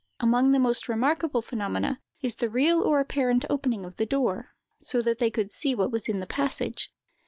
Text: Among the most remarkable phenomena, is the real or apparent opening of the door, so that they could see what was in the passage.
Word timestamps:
Among 0.19 0.49
the 0.49 0.57
most 0.57 0.89
remarkable 0.89 1.43
phenomena, 1.43 2.01
is 2.21 2.33
the 2.33 2.49
real 2.49 2.81
or 2.81 2.99
apparent 2.99 3.45
opening 3.51 3.85
of 3.85 3.97
the 3.97 4.05
door, 4.07 4.55
so 4.79 4.99
that 5.03 5.19
they 5.19 5.29
could 5.29 5.51
see 5.51 5.75
what 5.75 5.91
was 5.91 6.09
in 6.09 6.19
the 6.19 6.25
passage. 6.25 6.91